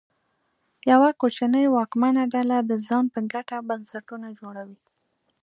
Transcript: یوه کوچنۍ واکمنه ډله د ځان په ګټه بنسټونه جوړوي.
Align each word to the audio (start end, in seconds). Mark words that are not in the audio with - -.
یوه 0.91 1.09
کوچنۍ 1.21 1.65
واکمنه 1.69 2.23
ډله 2.33 2.57
د 2.61 2.71
ځان 2.87 3.05
په 3.13 3.19
ګټه 3.33 3.57
بنسټونه 3.69 4.27
جوړوي. 4.39 4.79